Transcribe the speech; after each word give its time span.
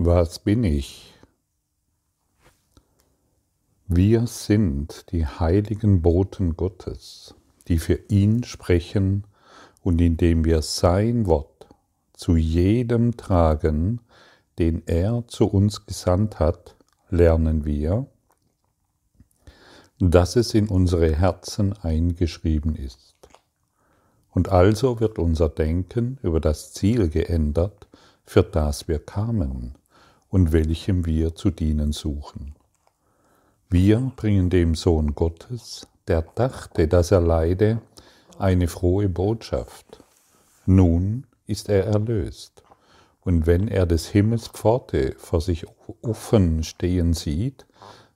Was 0.00 0.38
bin 0.38 0.62
ich? 0.62 1.12
Wir 3.88 4.28
sind 4.28 5.10
die 5.10 5.26
heiligen 5.26 6.02
Boten 6.02 6.56
Gottes, 6.56 7.34
die 7.66 7.80
für 7.80 7.98
ihn 8.08 8.44
sprechen 8.44 9.24
und 9.82 10.00
indem 10.00 10.44
wir 10.44 10.62
sein 10.62 11.26
Wort 11.26 11.66
zu 12.12 12.36
jedem 12.36 13.16
tragen, 13.16 14.00
den 14.60 14.84
er 14.86 15.24
zu 15.26 15.46
uns 15.46 15.84
gesandt 15.84 16.38
hat, 16.38 16.76
lernen 17.10 17.64
wir, 17.64 18.06
dass 19.98 20.36
es 20.36 20.54
in 20.54 20.68
unsere 20.68 21.12
Herzen 21.12 21.72
eingeschrieben 21.72 22.76
ist. 22.76 23.16
Und 24.30 24.48
also 24.48 25.00
wird 25.00 25.18
unser 25.18 25.48
Denken 25.48 26.20
über 26.22 26.38
das 26.38 26.72
Ziel 26.72 27.08
geändert, 27.08 27.88
für 28.24 28.44
das 28.44 28.86
wir 28.86 29.00
kamen, 29.00 29.74
und 30.30 30.52
welchem 30.52 31.06
wir 31.06 31.34
zu 31.34 31.50
dienen 31.50 31.92
suchen. 31.92 32.54
Wir 33.70 34.12
bringen 34.16 34.50
dem 34.50 34.74
Sohn 34.74 35.14
Gottes, 35.14 35.86
der 36.06 36.22
dachte, 36.22 36.88
dass 36.88 37.10
er 37.10 37.20
leide, 37.20 37.82
eine 38.38 38.68
frohe 38.68 39.08
Botschaft. 39.08 40.02
Nun 40.64 41.26
ist 41.46 41.68
er 41.68 41.86
erlöst. 41.86 42.62
Und 43.20 43.46
wenn 43.46 43.68
er 43.68 43.84
des 43.84 44.08
Himmels 44.08 44.48
Pforte 44.48 45.14
vor 45.18 45.40
sich 45.40 45.66
offen 46.02 46.62
stehen 46.62 47.12
sieht, 47.12 47.66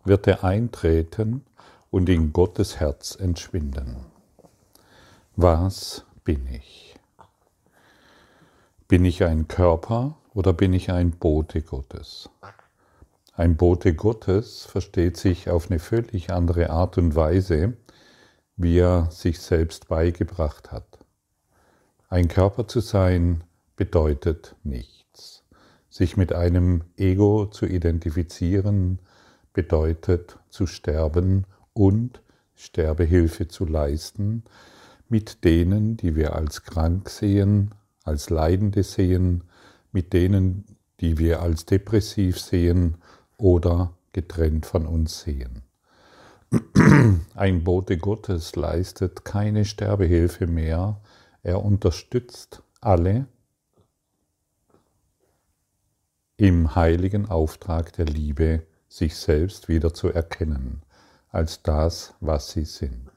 wird 0.05 0.27
er 0.27 0.45
eintreten 0.45 1.45
und 1.91 2.09
in 2.09 2.33
Gottes 2.33 2.81
Herz 2.81 3.15
entschwinden. 3.15 4.07
Was 5.37 6.05
bin 6.25 6.47
ich? 6.47 6.95
Bin 8.89 9.05
ich 9.05 9.25
ein 9.25 9.49
Körper 9.49 10.17
oder 10.35 10.53
bin 10.53 10.73
ich 10.73 10.91
ein 10.91 11.11
Bote 11.13 11.63
Gottes? 11.63 12.31
Ein 13.35 13.57
Bote 13.57 13.95
Gottes 13.95 14.65
versteht 14.65 15.17
sich 15.17 15.51
auf 15.51 15.71
eine 15.71 15.79
völlig 15.79 16.31
andere 16.31 16.71
Art 16.71 16.99
und 16.99 17.15
Weise, 17.15 17.75
wie 18.57 18.79
er 18.79 19.11
sich 19.11 19.41
selbst 19.41 19.89
beigebracht 19.89 20.71
hat. 20.71 20.99
Ein 22.09 22.29
Körper 22.29 22.69
zu 22.69 22.81
sein 22.81 23.43
bedeutet 23.77 24.55
nichts. 24.65 25.45
Sich 25.89 26.17
mit 26.17 26.33
einem 26.33 26.85
Ego 26.97 27.47
zu 27.47 27.67
identifizieren 27.67 28.99
bedeutet 29.53 30.39
zu 30.49 30.67
sterben 30.67 31.47
und 31.73 32.23
Sterbehilfe 32.55 33.49
zu 33.49 33.65
leisten 33.65 34.45
mit 35.09 35.45
denen, 35.45 35.99
die 35.99 36.17
wir 36.17 36.35
als 36.35 36.63
krank 36.63 37.11
sehen, 37.11 37.75
als 38.03 38.31
Leidende 38.31 38.83
sehen, 38.83 39.45
mit 39.93 40.13
denen, 40.13 40.65
die 41.01 41.19
wir 41.19 41.43
als 41.43 41.67
depressiv 41.67 42.41
sehen 42.41 42.97
oder 43.37 43.93
getrennt 44.13 44.67
von 44.67 44.87
uns 44.87 45.21
sehen. 45.21 45.63
Ein 47.35 47.65
Bote 47.65 47.97
Gottes 47.97 48.57
leistet 48.57 49.25
keine 49.25 49.65
Sterbehilfe 49.65 50.47
mehr, 50.47 51.01
er 51.43 51.65
unterstützt 51.65 52.63
alle 52.81 53.27
im 56.37 56.75
heiligen 56.75 57.29
Auftrag 57.29 57.93
der 57.93 58.07
Liebe, 58.07 58.63
sich 58.89 59.17
selbst 59.17 59.69
wieder 59.69 59.95
zu 59.95 60.09
erkennen 60.09 60.83
als 61.31 61.63
das, 61.63 62.15
was 62.21 62.51
sie 62.51 62.65
sind. 62.65 63.11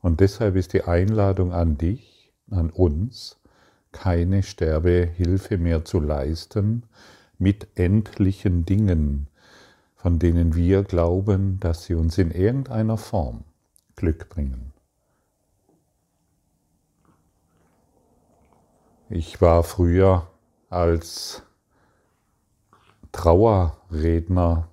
Und 0.00 0.20
deshalb 0.20 0.54
ist 0.54 0.72
die 0.72 0.84
Einladung 0.84 1.52
an 1.52 1.76
dich, 1.76 2.32
an 2.50 2.70
uns, 2.70 3.39
keine 3.92 4.42
Sterbehilfe 4.42 5.58
mehr 5.58 5.84
zu 5.84 6.00
leisten 6.00 6.84
mit 7.38 7.68
endlichen 7.74 8.64
Dingen, 8.64 9.26
von 9.96 10.18
denen 10.18 10.54
wir 10.54 10.84
glauben, 10.84 11.58
dass 11.60 11.84
sie 11.84 11.94
uns 11.94 12.18
in 12.18 12.30
irgendeiner 12.30 12.96
Form 12.96 13.44
Glück 13.96 14.28
bringen. 14.28 14.72
Ich 19.08 19.40
war 19.40 19.64
früher 19.64 20.28
als 20.68 21.42
Trauerredner 23.10 24.68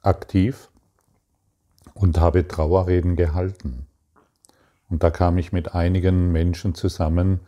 aktiv 0.00 0.70
und 1.92 2.18
habe 2.18 2.48
Trauerreden 2.48 3.14
gehalten. 3.14 3.87
Und 4.88 5.02
da 5.02 5.10
kam 5.10 5.38
ich 5.38 5.52
mit 5.52 5.74
einigen 5.74 6.32
Menschen 6.32 6.74
zusammen, 6.74 7.40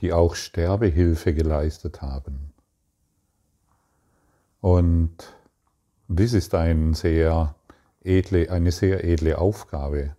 die 0.00 0.12
auch 0.12 0.34
Sterbehilfe 0.34 1.34
geleistet 1.34 2.02
haben. 2.02 2.52
Und 4.60 5.34
dies 6.08 6.34
ist 6.34 6.54
ein 6.54 6.94
sehr 6.94 7.54
edle, 8.02 8.50
eine 8.50 8.72
sehr 8.72 9.04
edle 9.04 9.38
Aufgabe. 9.38 10.16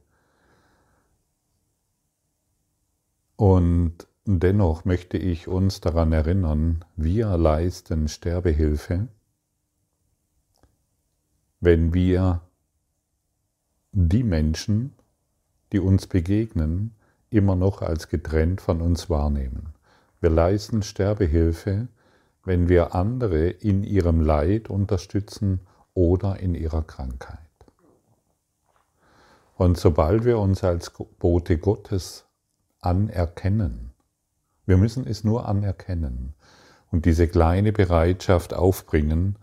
Und 3.35 4.07
dennoch 4.25 4.85
möchte 4.85 5.17
ich 5.17 5.47
uns 5.47 5.81
daran 5.81 6.13
erinnern, 6.13 6.85
wir 6.95 7.37
leisten 7.37 8.07
Sterbehilfe, 8.07 9.07
wenn 11.59 11.93
wir 11.93 12.41
die 13.91 14.23
Menschen, 14.23 14.93
die 15.73 15.79
uns 15.79 16.07
begegnen, 16.07 16.95
immer 17.29 17.55
noch 17.55 17.81
als 17.81 18.07
getrennt 18.07 18.61
von 18.61 18.79
uns 18.79 19.09
wahrnehmen. 19.09 19.73
Wir 20.21 20.29
leisten 20.29 20.83
Sterbehilfe, 20.83 21.87
wenn 22.45 22.69
wir 22.69 22.95
andere 22.95 23.49
in 23.49 23.83
ihrem 23.83 24.21
Leid 24.21 24.69
unterstützen 24.69 25.61
oder 25.93 26.39
in 26.39 26.55
ihrer 26.55 26.83
Krankheit. 26.83 27.39
Und 29.55 29.77
sobald 29.77 30.25
wir 30.25 30.39
uns 30.39 30.63
als 30.63 30.91
Bote 31.19 31.57
Gottes 31.57 32.25
anerkennen, 32.79 33.91
wir 34.65 34.77
müssen 34.77 35.07
es 35.07 35.23
nur 35.23 35.47
anerkennen 35.47 36.35
und 36.91 37.05
diese 37.05 37.27
kleine 37.27 37.71
Bereitschaft 37.71 38.53
aufbringen, 38.53 39.37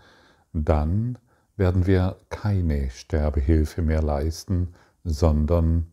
dann 0.53 1.19
werden 1.57 1.87
wir 1.87 2.17
keine 2.29 2.91
Sterbehilfe 2.91 3.83
mehr 3.83 4.03
leisten, 4.03 4.75
sondern 5.05 5.93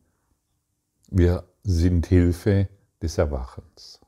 wir 1.07 1.43
sind 1.63 2.05
Hilfe 2.07 2.69
des 3.01 3.17
Erwachens. 3.17 3.99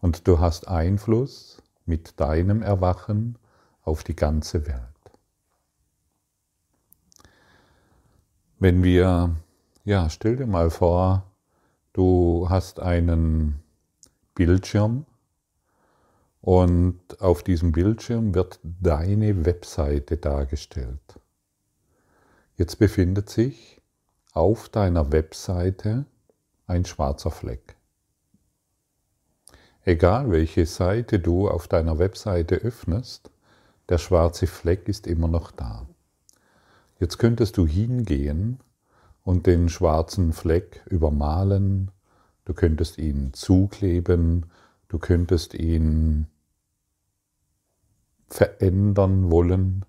Und 0.00 0.26
du 0.26 0.38
hast 0.40 0.68
Einfluss 0.68 1.62
mit 1.86 2.18
deinem 2.20 2.62
Erwachen 2.62 3.38
auf 3.82 4.04
die 4.04 4.16
ganze 4.16 4.66
Welt. 4.66 4.80
Wenn 8.58 8.82
wir, 8.82 9.36
ja, 9.84 10.10
stell 10.10 10.36
dir 10.36 10.46
mal 10.46 10.70
vor, 10.70 11.24
du 11.92 12.46
hast 12.48 12.80
einen 12.80 13.62
Bildschirm 14.34 15.06
und 16.40 17.20
auf 17.20 17.42
diesem 17.42 17.72
Bildschirm 17.72 18.34
wird 18.34 18.60
deine 18.62 19.44
Webseite 19.44 20.16
dargestellt. 20.16 21.20
Jetzt 22.56 22.78
befindet 22.78 23.30
sich 23.30 23.79
auf 24.32 24.68
deiner 24.68 25.12
Webseite 25.12 26.04
ein 26.66 26.84
schwarzer 26.84 27.30
Fleck. 27.30 27.76
Egal 29.82 30.30
welche 30.30 30.66
Seite 30.66 31.18
du 31.18 31.48
auf 31.48 31.68
deiner 31.68 31.98
Webseite 31.98 32.56
öffnest, 32.56 33.30
der 33.88 33.98
schwarze 33.98 34.46
Fleck 34.46 34.88
ist 34.88 35.06
immer 35.06 35.28
noch 35.28 35.50
da. 35.50 35.86
Jetzt 36.98 37.18
könntest 37.18 37.56
du 37.56 37.66
hingehen 37.66 38.60
und 39.24 39.46
den 39.46 39.68
schwarzen 39.68 40.32
Fleck 40.32 40.82
übermalen, 40.86 41.90
du 42.44 42.54
könntest 42.54 42.98
ihn 42.98 43.32
zukleben, 43.32 44.46
Du 44.90 44.98
könntest 44.98 45.54
ihn 45.54 46.26
verändern 48.28 49.30
wollen 49.30 49.84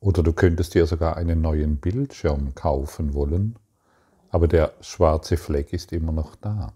oder 0.00 0.22
du 0.22 0.32
könntest 0.32 0.74
dir 0.74 0.86
sogar 0.86 1.16
einen 1.16 1.42
neuen 1.42 1.76
Bildschirm 1.76 2.54
kaufen 2.54 3.12
wollen, 3.14 3.58
aber 4.30 4.48
der 4.48 4.72
schwarze 4.80 5.36
Fleck 5.36 5.72
ist 5.72 5.92
immer 5.92 6.12
noch 6.12 6.34
da. 6.36 6.72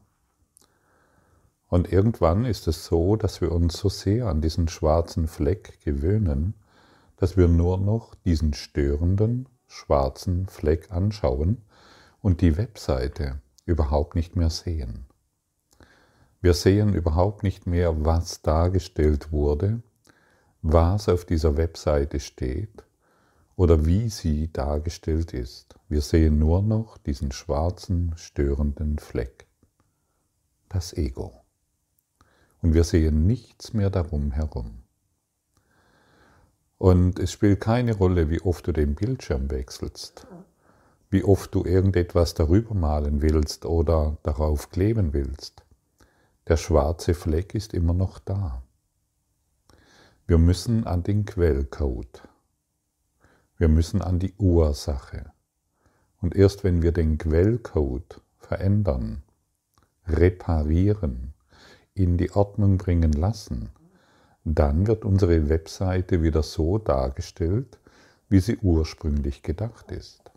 Und 1.69 1.91
irgendwann 1.91 2.45
ist 2.45 2.69
es 2.69 2.85
so, 2.85 3.17
dass 3.17 3.41
wir 3.41 3.51
uns 3.51 3.79
so 3.79 3.89
sehr 3.89 4.27
an 4.27 4.43
diesen 4.43 4.69
schwarzen 4.69 5.27
Fleck 5.27 5.81
gewöhnen, 5.81 6.55
dass 7.17 7.37
wir 7.37 7.49
nur 7.49 7.79
noch 7.79 8.15
diesen 8.15 8.53
störenden 8.53 9.49
schwarzen 9.67 10.47
Fleck 10.47 10.93
anschauen 10.93 11.63
und 12.21 12.43
die 12.43 12.57
Webseite 12.59 13.41
überhaupt 13.65 14.15
nicht 14.15 14.37
mehr 14.37 14.51
sehen. 14.51 15.07
Wir 16.43 16.53
sehen 16.53 16.93
überhaupt 16.93 17.43
nicht 17.43 17.67
mehr, 17.67 18.05
was 18.05 18.43
dargestellt 18.43 19.33
wurde, 19.33 19.81
was 20.61 21.09
auf 21.09 21.25
dieser 21.25 21.57
Webseite 21.57 22.21
steht 22.21 22.85
oder 23.57 23.87
wie 23.87 24.09
sie 24.09 24.53
dargestellt 24.53 25.33
ist. 25.33 25.77
Wir 25.89 26.01
sehen 26.01 26.39
nur 26.39 26.63
noch 26.63 26.99
diesen 26.99 27.33
schwarzen, 27.33 28.13
störenden 28.17 28.99
Fleck. 28.99 29.47
Das 30.69 30.93
Ego. 30.93 31.45
und 32.65 32.73
wir 32.73 32.85
sehen 32.85 33.27
nichts 33.27 33.75
mehr 33.75 33.91
darum 33.91 34.33
herum. 34.33 34.83
Und 36.79 37.19
es 37.19 37.31
spielt 37.31 37.61
keine 37.61 37.95
Rolle, 37.95 38.31
wie 38.31 38.41
oft 38.41 38.67
du 38.67 38.73
den 38.73 38.95
Bildschirm 38.95 39.51
wechselst, 39.51 40.27
wie 41.11 41.23
oft 41.25 41.55
du 41.55 41.65
irgendetwas 41.65 42.33
darüber 42.33 42.75
malen 42.75 43.21
willst 43.21 43.67
oder 43.67 44.17
darauf 44.23 44.71
kleben 44.71 45.13
willst. 45.13 45.63
Der 46.49 46.57
schwarze 46.57 47.13
Fleck 47.13 47.55
ist 47.55 47.75
immer 47.75 47.93
noch 47.93 48.19
da. 48.19 48.63
Wir 50.27 50.39
müssen 50.39 50.87
an 50.87 51.03
den 51.03 51.27
Quellcode. 51.27 52.23
Wir 53.57 53.69
müssen 53.69 54.03
an 54.03 54.19
die 54.19 54.35
Ursache. 54.39 55.33
Und 56.21 56.35
erst 56.35 56.65
wenn 56.65 56.83
wir 56.83 56.93
den 56.93 57.19
Quellcode 57.19 58.21
verändern, 58.39 59.23
reparieren, 60.07 61.35
in 61.95 62.19
die 62.19 62.33
Ordnung 62.33 62.79
bringen 62.79 63.13
lassen, 63.13 63.71
dann 64.45 64.87
wird 64.87 65.05
unsere 65.05 65.49
Webseite 65.49 66.23
wieder 66.23 66.43
so 66.43 66.79
dargestellt, 66.79 67.79
wie 68.29 68.41
sie 68.41 68.59
ursprünglich 68.59 69.43
gedacht 69.43 69.91
ist. 69.91 70.33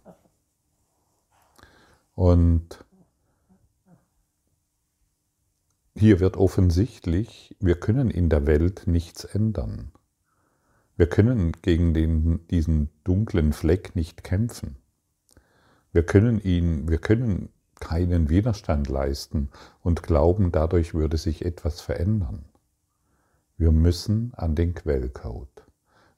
Und 2.16 2.86
hier 5.96 6.19
wird 6.19 6.38
offensichtlich, 6.38 7.56
wir 7.60 7.80
können 7.80 8.12
in 8.12 8.30
der 8.30 8.46
Welt 8.46 8.84
nichts 8.86 9.24
ändern. 9.24 9.92
Wir 10.97 11.07
können 11.07 11.53
gegen 11.61 11.94
den, 11.94 12.45
diesen 12.47 12.89
dunklen 13.03 13.53
Fleck 13.53 13.95
nicht 13.95 14.23
kämpfen. 14.23 14.77
Wir 15.94 16.03
können 16.03 16.39
ihn, 16.41 16.89
wir 16.89 16.97
können 16.97 17.49
keinen 17.79 18.29
Widerstand 18.29 18.89
leisten 18.89 19.49
und 19.81 20.01
glauben, 20.01 20.51
dadurch 20.51 20.95
würde 20.95 21.17
sich 21.17 21.45
etwas 21.45 21.81
verändern. 21.81 22.45
Wir 23.57 23.71
müssen 23.71 24.33
an 24.35 24.55
den 24.55 24.73
Quellcode. 24.73 25.65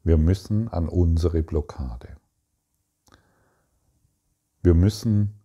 Wir 0.03 0.17
müssen 0.17 0.69
an 0.69 0.87
unsere 0.87 1.43
Blockade. 1.43 2.15
Wir 4.61 4.73
müssen 4.73 5.35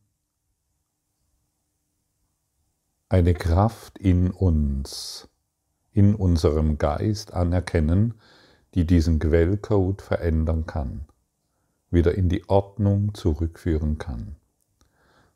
eine 3.09 3.35
Kraft 3.35 3.99
in 3.99 4.31
uns, 4.31 5.29
in 5.93 6.15
unserem 6.15 6.79
Geist 6.79 7.33
anerkennen, 7.33 8.15
die 8.75 8.85
diesen 8.85 9.19
Quellcode 9.19 10.03
verändern 10.03 10.67
kann, 10.67 11.07
wieder 11.91 12.15
in 12.15 12.29
die 12.29 12.49
Ordnung 12.49 13.15
zurückführen 13.15 13.99
kann. 13.99 14.37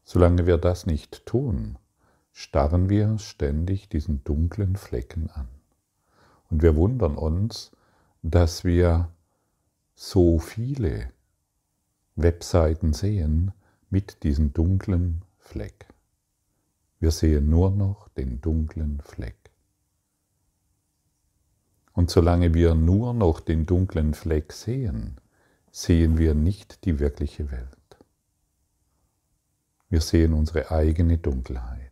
Solange 0.05 0.46
wir 0.46 0.58
das 0.58 0.87
nicht 0.87 1.25
tun, 1.26 1.79
starren 2.32 2.88
wir 2.88 3.19
ständig 3.19 3.88
diesen 3.88 4.25
dunklen 4.25 4.76
Flecken 4.76 5.31
an. 5.31 5.49
Und 6.50 6.62
wir 6.62 6.76
wundern 6.76 7.17
uns, 7.17 7.70
dass 8.23 8.64
wir 8.64 9.08
so 9.94 10.38
viele 10.38 11.11
Webseiten 12.17 12.93
sehen 12.93 13.52
mit 13.91 14.23
diesem 14.23 14.52
dunklen 14.52 15.23
Fleck. 15.38 15.87
Wir 17.00 17.11
sehen 17.12 17.49
nur 17.49 17.70
noch 17.70 18.08
den 18.08 18.41
dunklen 18.41 19.00
Fleck. 19.02 19.38
Und 21.98 22.10
solange 22.10 22.54
wir 22.54 22.76
nur 22.76 23.12
noch 23.12 23.40
den 23.40 23.66
dunklen 23.66 24.14
Fleck 24.14 24.52
sehen, 24.52 25.16
sehen 25.72 26.16
wir 26.16 26.32
nicht 26.32 26.84
die 26.84 27.00
wirkliche 27.00 27.50
Welt. 27.50 27.98
Wir 29.88 30.00
sehen 30.00 30.32
unsere 30.32 30.70
eigene 30.70 31.18
Dunkelheit. 31.18 31.90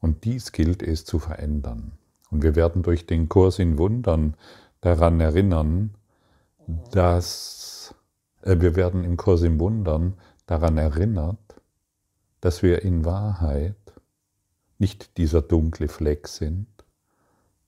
Und 0.00 0.24
dies 0.24 0.50
gilt 0.50 0.82
es 0.82 1.04
zu 1.04 1.20
verändern. 1.20 1.92
Und 2.30 2.42
wir 2.42 2.56
werden 2.56 2.82
durch 2.82 3.06
den 3.06 3.28
Kurs 3.28 3.60
in 3.60 3.78
Wundern 3.78 4.36
daran 4.80 5.20
erinnern, 5.20 5.94
dass 6.90 7.94
äh, 8.42 8.56
wir 8.58 8.74
werden 8.74 9.04
im 9.04 9.16
Kurs 9.16 9.42
in 9.42 9.60
Wundern 9.60 10.14
daran 10.46 10.78
erinnert, 10.78 11.62
dass 12.40 12.64
wir 12.64 12.82
in 12.82 13.04
Wahrheit 13.04 13.76
nicht 14.78 15.16
dieser 15.16 15.42
dunkle 15.42 15.86
Fleck 15.86 16.26
sind, 16.26 16.66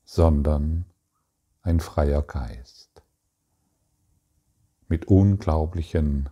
sondern 0.05 0.85
ein 1.63 1.81
freier 1.81 2.23
Geist 2.23 3.03
mit 4.89 5.07
unglaublichen 5.07 6.29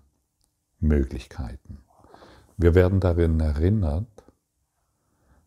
Möglichkeiten. 0.78 1.78
Wir 2.56 2.74
werden 2.74 3.00
darin 3.00 3.40
erinnert, 3.40 4.06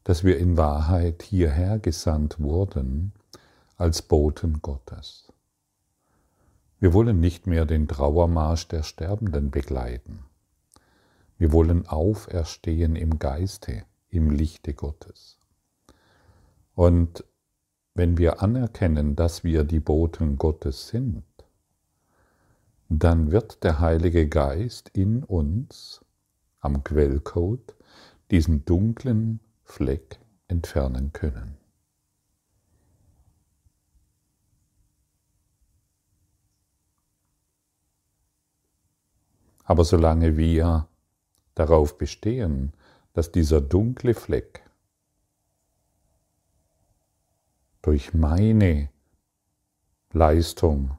dass 0.04 0.24
wir 0.24 0.38
in 0.38 0.57
Wahrheit 0.57 1.24
hierher 1.24 1.80
gesandt 1.80 2.39
wurden 2.39 3.13
als 3.77 4.01
Boten 4.01 4.62
Gottes. 4.62 5.31
Wir 6.80 6.94
wollen 6.94 7.19
nicht 7.19 7.48
mehr 7.48 7.66
den 7.66 7.88
Trauermarsch 7.88 8.68
der 8.68 8.83
Sterbenden 8.83 9.50
begleiten. 9.50 10.25
Wir 11.38 11.51
wollen 11.51 11.88
auferstehen 11.88 12.95
im 12.95 13.18
Geiste, 13.19 13.83
im 14.10 14.30
Lichte 14.30 14.74
Gottes. 14.74 15.38
Und 16.75 17.24
wenn 17.95 18.18
wir 18.18 18.44
anerkennen, 18.44 19.15
dass 19.15 19.45
wir 19.45 19.63
die 19.63 19.80
Boten 19.80 20.38
Gottes 20.38 20.89
sind, 20.89 21.24
dann 22.89 23.31
wird 23.31 23.63
der 23.63 23.80
Heilige 23.80 24.27
Geist 24.27 24.89
in 24.89 25.24
uns 25.24 26.03
am 26.59 26.83
Quellcode 26.83 27.74
diesen 28.31 28.65
dunklen 28.65 29.39
Fleck 29.63 30.19
entfernen 30.50 31.13
können. 31.13 31.57
Aber 39.63 39.86
solange 39.86 40.38
wir 40.38 40.88
darauf 41.56 41.97
bestehen, 41.97 42.74
dass 43.13 43.31
dieser 43.31 43.62
dunkle 43.62 44.13
Fleck 44.13 44.64
durch 47.85 48.15
meine 48.15 48.89
Leistung, 50.11 50.97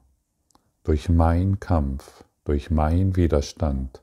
durch 0.85 1.09
mein 1.09 1.59
Kampf, 1.59 2.23
durch 2.45 2.71
mein 2.71 3.17
Widerstand, 3.17 4.01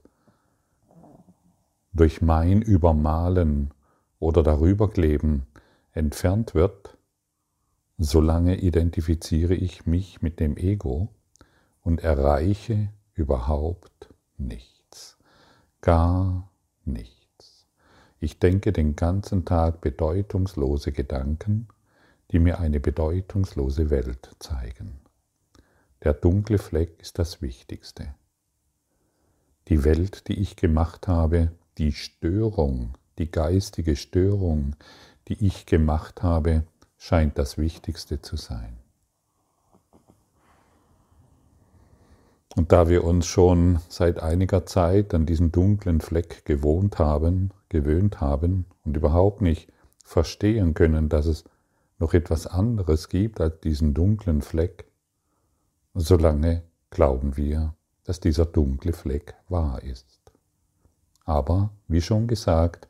durch 1.94 2.20
mein 2.20 2.60
Übermalen 2.60 3.72
oder 4.18 4.42
darüber 4.42 4.90
kleben 4.90 5.46
entfernt 5.92 6.54
wird, 6.54 6.98
solange 7.96 8.60
identifiziere 8.60 9.54
ich 9.54 9.86
mich 9.86 10.20
mit 10.20 10.38
dem 10.38 10.58
Ego 10.58 11.08
und 11.80 12.02
erreiche 12.02 12.90
überhaupt 13.14 14.12
nichts, 14.36 15.16
gar 15.80 16.50
nichts. 16.84 17.66
Ich 18.20 18.38
denke 18.40 18.74
den 18.74 18.94
ganzen 18.94 19.46
Tag 19.46 19.80
bedeutungslose 19.80 20.92
Gedanken, 20.92 21.68
die 22.34 22.40
mir 22.40 22.58
eine 22.58 22.80
bedeutungslose 22.80 23.90
Welt 23.90 24.34
zeigen. 24.40 24.98
Der 26.02 26.14
dunkle 26.14 26.58
Fleck 26.58 27.00
ist 27.00 27.20
das 27.20 27.40
Wichtigste. 27.42 28.12
Die 29.68 29.84
Welt, 29.84 30.26
die 30.26 30.40
ich 30.40 30.56
gemacht 30.56 31.06
habe, 31.06 31.52
die 31.78 31.92
Störung, 31.92 32.98
die 33.18 33.30
geistige 33.30 33.94
Störung, 33.94 34.74
die 35.28 35.46
ich 35.46 35.64
gemacht 35.64 36.24
habe, 36.24 36.64
scheint 36.98 37.38
das 37.38 37.56
Wichtigste 37.56 38.20
zu 38.20 38.36
sein. 38.36 38.78
Und 42.56 42.72
da 42.72 42.88
wir 42.88 43.04
uns 43.04 43.26
schon 43.26 43.78
seit 43.88 44.18
einiger 44.18 44.66
Zeit 44.66 45.14
an 45.14 45.24
diesen 45.24 45.52
dunklen 45.52 46.00
Fleck 46.00 46.44
gewohnt 46.44 46.98
haben, 46.98 47.52
gewöhnt 47.68 48.20
haben 48.20 48.64
und 48.84 48.96
überhaupt 48.96 49.40
nicht 49.40 49.72
verstehen 50.02 50.74
können, 50.74 51.08
dass 51.08 51.26
es 51.26 51.44
noch 52.04 52.12
etwas 52.12 52.46
anderes 52.46 53.08
gibt 53.08 53.40
als 53.40 53.60
diesen 53.60 53.94
dunklen 53.94 54.42
Fleck, 54.42 54.84
solange 55.94 56.62
glauben 56.90 57.38
wir, 57.38 57.74
dass 58.04 58.20
dieser 58.20 58.44
dunkle 58.44 58.92
Fleck 58.92 59.34
wahr 59.48 59.82
ist. 59.82 60.20
Aber, 61.24 61.70
wie 61.88 62.02
schon 62.02 62.26
gesagt, 62.26 62.88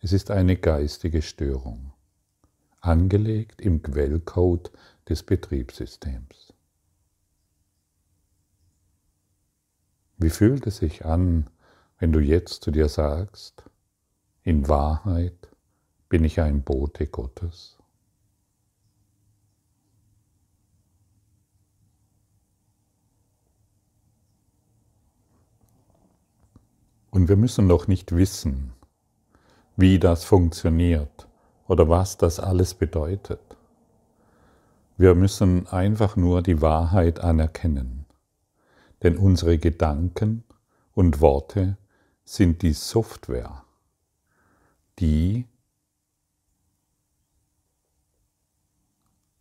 es 0.00 0.12
ist 0.12 0.32
eine 0.32 0.56
geistige 0.56 1.22
Störung, 1.22 1.92
angelegt 2.80 3.60
im 3.60 3.82
Quellcode 3.82 4.72
des 5.08 5.22
Betriebssystems. 5.22 6.52
Wie 10.16 10.30
fühlt 10.30 10.66
es 10.66 10.78
sich 10.78 11.04
an, 11.04 11.48
wenn 12.00 12.10
du 12.10 12.18
jetzt 12.18 12.64
zu 12.64 12.72
dir 12.72 12.88
sagst, 12.88 13.62
in 14.42 14.66
Wahrheit 14.66 15.50
bin 16.08 16.24
ich 16.24 16.40
ein 16.40 16.64
Bote 16.64 17.06
Gottes? 17.06 17.75
Wir 27.28 27.36
müssen 27.36 27.66
noch 27.66 27.88
nicht 27.88 28.14
wissen, 28.14 28.72
wie 29.76 29.98
das 29.98 30.22
funktioniert, 30.22 31.26
oder 31.66 31.88
was 31.88 32.16
das 32.16 32.38
alles 32.38 32.74
bedeutet. 32.74 33.40
Wir 34.96 35.16
müssen 35.16 35.66
einfach 35.66 36.14
nur 36.14 36.40
die 36.40 36.62
Wahrheit 36.62 37.18
anerkennen, 37.18 38.06
denn 39.02 39.18
unsere 39.18 39.58
Gedanken 39.58 40.44
und 40.94 41.20
Worte 41.20 41.76
sind 42.24 42.62
die 42.62 42.74
Software, 42.74 43.64
die 45.00 45.48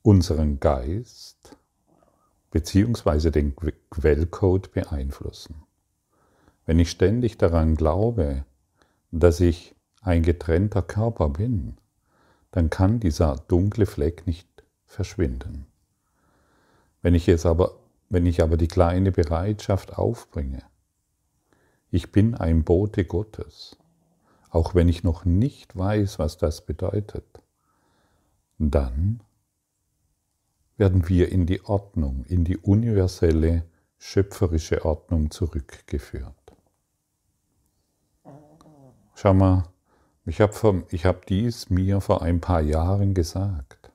unseren 0.01 0.60
Geist 0.60 1.56
bzw. 2.50 3.30
den 3.30 3.56
Quellcode 3.92 4.72
beeinflussen. 4.72 5.64
Wenn 6.65 6.79
ich 6.79 6.89
ständig 6.89 7.38
daran 7.38 7.75
glaube, 7.75 8.45
dass 9.12 9.39
ich 9.39 9.75
ein 10.01 10.24
getrennter 10.24 10.81
Körper 10.81 11.29
bin, 11.29 11.77
dann 12.51 12.69
kann 12.69 13.00
dieser 13.00 13.36
dunkle 13.48 13.86
Fleck 13.86 14.25
nicht 14.27 14.48
verschwinden. 14.86 15.67
Wenn 17.01 17.13
ich 17.13 17.27
jetzt 17.27 17.45
aber, 17.45 17.75
wenn 18.10 18.25
ich 18.25 18.41
aber 18.41 18.57
die 18.57 18.67
kleine 18.67 19.12
Bereitschaft 19.12 19.98
aufbringe, 19.98 20.63
ich 21.91 22.12
bin 22.12 22.36
ein 22.36 22.63
Bote 22.63 23.05
Gottes, 23.05 23.77
auch 24.50 24.74
wenn 24.74 24.89
ich 24.89 25.03
noch 25.03 25.25
nicht 25.25 25.75
weiß, 25.75 26.17
was 26.17 26.38
das 26.38 26.65
bedeutet, 26.65 27.25
dann 28.57 29.22
werden 30.77 31.07
wir 31.10 31.31
in 31.31 31.45
die 31.45 31.63
Ordnung, 31.63 32.25
in 32.25 32.43
die 32.43 32.57
universelle 32.57 33.65
schöpferische 33.98 34.86
Ordnung 34.86 35.31
zurückgeführt. 35.31 36.44
Schau 39.17 39.34
mal, 39.34 39.63
ich 40.25 40.41
habe 40.41 40.84
hab 40.91 41.25
dies 41.25 41.69
mir 41.69 42.01
vor 42.01 42.22
ein 42.22 42.41
paar 42.41 42.60
Jahren 42.60 43.13
gesagt. 43.13 43.89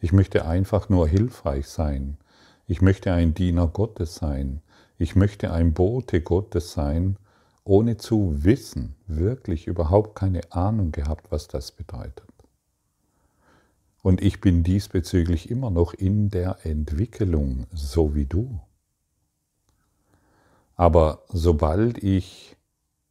Ich 0.00 0.12
möchte 0.12 0.46
einfach 0.46 0.88
nur 0.88 1.06
hilfreich 1.06 1.68
sein. 1.68 2.16
Ich 2.66 2.80
möchte 2.80 3.12
ein 3.12 3.34
Diener 3.34 3.68
Gottes 3.68 4.14
sein. 4.14 4.62
Ich 4.96 5.14
möchte 5.14 5.52
ein 5.52 5.74
Bote 5.74 6.22
Gottes 6.22 6.72
sein, 6.72 7.18
ohne 7.62 7.98
zu 7.98 8.42
wissen, 8.42 8.94
wirklich 9.06 9.66
überhaupt 9.66 10.14
keine 10.14 10.40
Ahnung 10.50 10.92
gehabt, 10.92 11.30
was 11.30 11.46
das 11.48 11.70
bedeutet. 11.70 12.32
Und 14.02 14.22
ich 14.22 14.40
bin 14.40 14.62
diesbezüglich 14.62 15.50
immer 15.50 15.70
noch 15.70 15.92
in 15.92 16.30
der 16.30 16.64
Entwicklung, 16.64 17.66
so 17.74 18.14
wie 18.14 18.24
du. 18.24 18.58
Aber 20.74 21.22
sobald 21.28 22.02
ich 22.02 22.57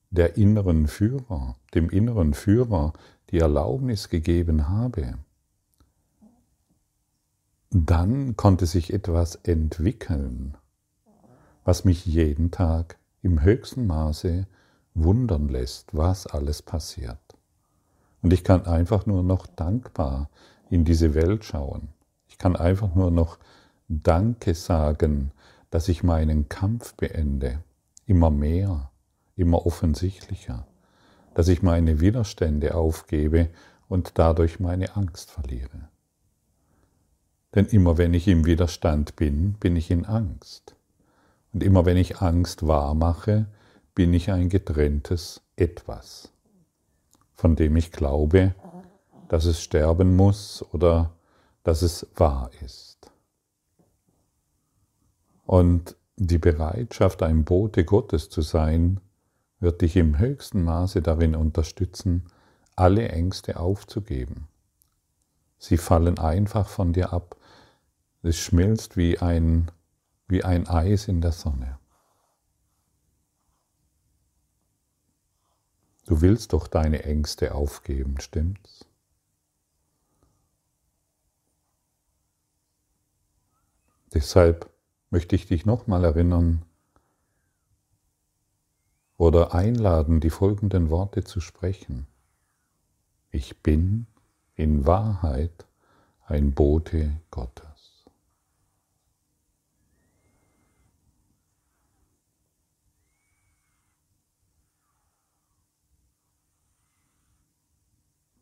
der 0.10 0.38
inneren 0.38 0.88
Führer, 0.88 1.56
dem 1.74 1.90
inneren 1.90 2.34
Führer 2.34 2.94
die 3.30 3.40
Erlaubnis 3.40 4.10
gegeben 4.10 4.70
habe, 4.70 5.18
dann 7.70 8.36
konnte 8.38 8.66
sich 8.66 8.94
etwas 8.94 9.36
entwickeln, 9.36 10.56
was 11.66 11.84
mich 11.84 12.06
jeden 12.06 12.52
Tag 12.52 12.98
im 13.22 13.42
höchsten 13.42 13.88
Maße 13.88 14.48
wundern 14.94 15.50
lässt, 15.50 15.96
was 15.96 16.28
alles 16.28 16.62
passiert. 16.62 17.20
Und 18.22 18.32
ich 18.34 18.44
kann 18.44 18.66
einfach 18.66 19.06
nur 19.06 19.24
noch 19.24 19.46
dankbar 19.48 20.30
in 20.70 20.86
diese 20.86 21.14
Welt 21.14 21.44
schauen. 21.44 21.90
Ich 22.28 22.38
kann 22.38 22.56
einfach 22.56 22.96
nur 22.96 23.12
noch 23.12 23.38
Danke 23.90 24.54
sagen, 24.54 25.32
dass 25.70 25.88
ich 25.88 26.04
meinen 26.04 26.50
Kampf 26.50 26.94
beende, 26.96 27.60
immer 28.06 28.32
mehr, 28.32 28.90
immer 29.38 29.66
offensichtlicher, 29.66 30.68
dass 31.34 31.48
ich 31.48 31.62
meine 31.62 32.00
Widerstände 32.00 32.76
aufgebe 32.76 33.50
und 33.88 34.18
dadurch 34.18 34.60
meine 34.60 34.96
Angst 34.96 35.32
verliere. 35.32 35.90
Denn 37.56 37.66
immer 37.68 37.98
wenn 37.98 38.14
ich 38.14 38.28
im 38.28 38.46
Widerstand 38.46 39.16
bin, 39.16 39.54
bin 39.54 39.76
ich 39.76 39.90
in 39.90 40.06
Angst. 40.06 40.76
Und 41.54 41.64
immer 41.64 41.86
wenn 41.86 41.98
ich 41.98 42.22
Angst 42.22 42.68
wahrmache, 42.68 43.48
bin 43.96 44.14
ich 44.14 44.32
ein 44.32 44.50
getrenntes 44.50 45.42
Etwas, 45.56 46.32
von 47.34 47.56
dem 47.56 47.76
ich 47.78 47.92
glaube, 47.92 48.54
dass 49.28 49.46
es 49.46 49.62
sterben 49.62 50.16
muss 50.16 50.64
oder 50.72 51.12
dass 51.64 51.82
es 51.82 52.08
wahr 52.16 52.52
ist. 52.64 53.12
Und 55.46 55.96
die 56.18 56.38
Bereitschaft, 56.38 57.24
ein 57.24 57.44
Bote 57.44 57.86
Gottes 57.86 58.30
zu 58.30 58.42
sein, 58.42 59.00
wird 59.60 59.82
dich 59.82 59.96
im 59.96 60.20
höchsten 60.20 60.64
Maße 60.64 61.02
darin 61.02 61.36
unterstützen, 61.36 62.26
alle 62.76 63.10
Ängste 63.10 63.60
aufzugeben. 63.60 64.48
Sie 65.58 65.78
fallen 65.78 66.20
einfach 66.20 66.70
von 66.70 66.94
dir 66.94 67.14
ab, 67.14 67.36
es 68.22 68.38
schmilzt 68.38 68.98
wie 68.98 69.18
ein, 69.20 69.72
wie 70.28 70.44
ein 70.44 70.68
Eis 70.68 71.08
in 71.08 71.22
der 71.22 71.32
Sonne. 71.32 71.80
Du 76.06 76.22
willst 76.22 76.54
doch 76.54 76.68
deine 76.68 77.04
Ängste 77.04 77.54
aufgeben, 77.54 78.20
stimmt's? 78.20 78.86
Deshalb 84.14 84.70
möchte 85.10 85.36
ich 85.36 85.48
dich 85.48 85.66
nochmal 85.66 86.04
erinnern 86.06 86.64
oder 89.18 89.54
einladen, 89.54 90.20
die 90.20 90.30
folgenden 90.30 90.90
Worte 90.90 91.24
zu 91.24 91.42
sprechen. 91.42 92.08
Ich 93.32 93.62
bin 93.62 94.08
in 94.56 94.86
Wahrheit 94.86 95.66
ein 96.26 96.54
Bote 96.54 97.20
Gottes. 97.32 98.06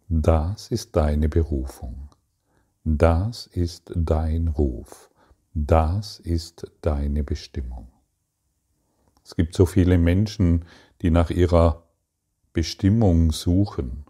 Das 0.08 0.70
ist 0.70 0.96
deine 0.96 1.30
Berufung. 1.30 2.10
Das 2.84 3.48
ist 3.48 3.92
dein 3.96 4.48
Ruf. 4.50 5.10
Das 5.54 6.20
ist 6.20 6.72
deine 6.82 7.24
Bestimmung. 7.24 7.95
Es 9.26 9.36
gibt 9.36 9.56
so 9.56 9.66
viele 9.66 9.98
Menschen, 9.98 10.66
die 11.02 11.10
nach 11.10 11.32
ihrer 11.32 11.82
Bestimmung 12.54 13.32
suchen, 13.32 14.06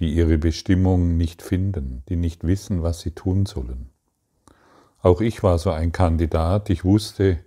die 0.00 0.12
ihre 0.12 0.36
Bestimmung 0.36 1.16
nicht 1.16 1.42
finden, 1.42 2.02
die 2.08 2.16
nicht 2.16 2.44
wissen, 2.44 2.82
was 2.82 3.00
sie 3.00 3.12
tun 3.12 3.46
sollen. 3.46 3.90
Auch 5.00 5.20
ich 5.20 5.44
war 5.44 5.58
so 5.58 5.70
ein 5.70 5.92
Kandidat, 5.92 6.70
ich 6.70 6.84
wusste 6.84 7.38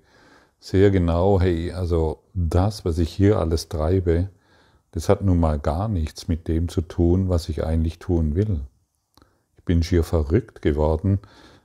sehr 0.57 0.89
genau, 0.89 1.41
hey, 1.41 1.73
also 1.73 2.23
das, 2.33 2.85
was 2.85 2.97
ich 2.97 3.11
hier 3.11 3.37
alles 3.37 3.67
treibe, 3.67 4.29
das 4.91 5.09
hat 5.09 5.21
nun 5.21 5.39
mal 5.39 5.59
gar 5.59 5.89
nichts 5.89 6.29
mit 6.29 6.47
dem 6.47 6.69
zu 6.69 6.79
tun, 6.79 7.27
was 7.27 7.49
ich 7.49 7.65
eigentlich 7.65 7.99
tun 7.99 8.35
will. 8.35 8.61
Ich 9.57 9.65
bin 9.65 9.83
schier 9.83 10.03
verrückt 10.03 10.61
geworden, 10.61 11.19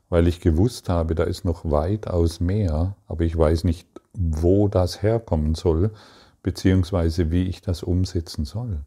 weil 0.08 0.26
ich 0.26 0.40
gewusst 0.40 0.88
habe, 0.88 1.14
da 1.14 1.22
ist 1.22 1.44
noch 1.44 1.70
weitaus 1.70 2.40
mehr, 2.40 2.96
aber 3.06 3.24
ich 3.24 3.36
weiß 3.38 3.62
nicht, 3.62 3.88
wo 4.14 4.68
das 4.68 5.02
herkommen 5.02 5.54
soll, 5.54 5.92
beziehungsweise 6.42 7.30
wie 7.30 7.44
ich 7.44 7.60
das 7.60 7.82
umsetzen 7.82 8.44
soll. 8.44 8.84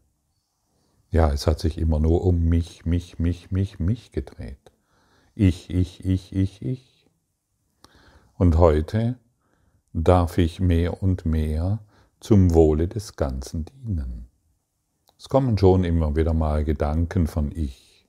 Ja, 1.10 1.32
es 1.32 1.46
hat 1.46 1.58
sich 1.58 1.78
immer 1.78 2.00
nur 2.00 2.24
um 2.24 2.44
mich, 2.44 2.84
mich, 2.84 3.18
mich, 3.18 3.50
mich, 3.50 3.78
mich 3.78 4.12
gedreht. 4.12 4.72
Ich, 5.34 5.70
ich, 5.70 6.04
ich, 6.04 6.34
ich, 6.34 6.62
ich. 6.62 7.10
Und 8.34 8.58
heute 8.58 9.16
darf 9.92 10.38
ich 10.38 10.60
mehr 10.60 11.02
und 11.02 11.24
mehr 11.24 11.80
zum 12.20 12.54
Wohle 12.54 12.88
des 12.88 13.16
Ganzen 13.16 13.64
dienen. 13.64 14.28
Es 15.18 15.28
kommen 15.28 15.56
schon 15.58 15.84
immer 15.84 16.14
wieder 16.14 16.34
mal 16.34 16.64
Gedanken 16.64 17.26
von 17.26 17.50
ich. 17.52 18.06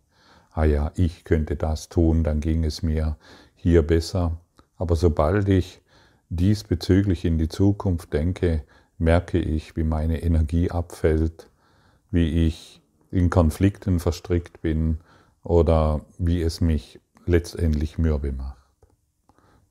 Ah 0.52 0.66
ja, 0.66 0.92
ich 0.96 1.24
könnte 1.24 1.56
das 1.56 1.90
tun, 1.90 2.24
dann 2.24 2.42
ging 2.42 2.64
es 2.64 2.84
mir 2.84 3.18
hier 3.56 3.86
besser. 3.86 4.38
Aber 4.78 4.96
sobald 4.96 5.48
ich 5.48 5.82
diesbezüglich 6.30 7.26
in 7.26 7.38
die 7.38 7.50
Zukunft 7.50 8.14
denke, 8.14 8.64
merke 8.98 9.40
ich, 9.40 9.76
wie 9.76 9.84
meine 9.84 10.22
Energie 10.22 10.72
abfällt, 10.72 11.50
wie 12.12 12.48
ich 12.48 12.82
in 13.12 13.30
Konflikten 13.30 14.00
verstrickt 14.00 14.62
bin 14.62 15.00
oder 15.44 16.02
wie 16.18 16.42
es 16.42 16.62
mich 16.62 17.00
letztendlich 17.26 17.98
mürbe 17.98 18.32
macht. 18.32 18.58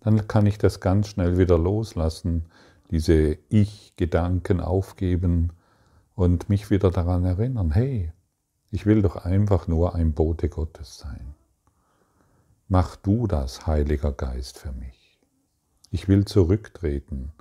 Dann 0.00 0.27
kann 0.29 0.47
ich 0.47 0.59
das 0.59 0.81
ganz 0.81 1.09
schnell 1.09 1.38
wieder 1.38 1.59
loslassen, 1.59 2.47
diese 2.91 3.37
Ich-Gedanken 3.49 4.61
aufgeben 4.61 5.53
und 6.15 6.49
mich 6.49 6.71
wieder 6.71 6.91
daran 6.91 7.25
erinnern, 7.25 7.71
hey, 7.71 8.12
ich 8.71 8.87
will 8.87 9.03
doch 9.03 9.17
einfach 9.17 9.69
nur 9.69 9.95
ein 9.95 10.12
Bote 10.12 10.49
Gottes 10.49 10.99
sein. 10.99 11.35
Mach 12.69 12.97
du 12.97 13.27
das, 13.27 13.67
Heiliger 13.67 14.12
Geist, 14.12 14.59
für 14.59 14.73
mich. 14.73 14.98
Ich 15.90 16.09
will 16.09 16.25
zurücktreten. 16.25 17.33